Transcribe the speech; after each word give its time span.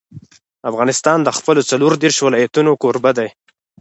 افغانستان 0.69 1.17
د 1.23 1.29
خپلو 1.37 1.61
څلور 1.71 1.91
دېرش 2.03 2.17
ولایتونو 2.21 2.71
کوربه 2.81 3.11
دی. 3.17 3.29